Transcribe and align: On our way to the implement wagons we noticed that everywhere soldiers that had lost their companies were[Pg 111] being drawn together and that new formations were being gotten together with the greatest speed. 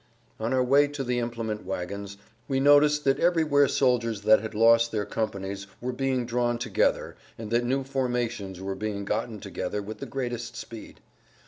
On 0.39 0.51
our 0.51 0.63
way 0.63 0.87
to 0.87 1.03
the 1.03 1.19
implement 1.19 1.63
wagons 1.63 2.17
we 2.47 2.59
noticed 2.59 3.03
that 3.03 3.19
everywhere 3.19 3.67
soldiers 3.67 4.21
that 4.21 4.39
had 4.41 4.55
lost 4.55 4.91
their 4.91 5.05
companies 5.05 5.65
were[Pg 5.79 5.93
111] 5.93 5.95
being 5.95 6.25
drawn 6.25 6.57
together 6.57 7.15
and 7.37 7.51
that 7.51 7.63
new 7.63 7.83
formations 7.83 8.59
were 8.59 8.73
being 8.73 9.05
gotten 9.05 9.39
together 9.39 9.79
with 9.79 9.99
the 9.99 10.07
greatest 10.07 10.55
speed. 10.55 11.01